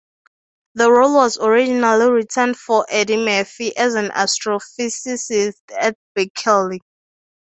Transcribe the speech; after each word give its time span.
The 0.73 0.91
role 0.91 1.13
was 1.13 1.37
originally 1.37 2.09
written 2.09 2.55
for 2.55 2.87
Eddie 2.89 3.23
Murphy 3.23 3.77
as 3.77 3.93
an 3.93 4.09
astrophysicist 4.09 5.61
at 5.79 5.95
Berkeley. 6.15 6.81